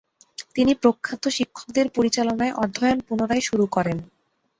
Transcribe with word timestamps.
তিনি 0.55 0.71
প্রখ্যাত 0.75 1.23
শিক্ষকদের 1.29 1.85
পরিচালনায় 1.89 2.57
অধ্যয়ন 2.63 2.99
পুনরায় 3.07 3.43
শুরু 3.49 3.65
করেন। 3.67 3.97